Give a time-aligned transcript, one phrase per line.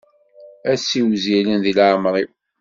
[0.71, 2.31] Ad ssiwzilen di leɛmer-iw.